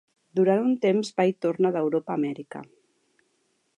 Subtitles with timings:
[0.37, 2.63] Durant un temps va i torna d'Europa a Amèrica.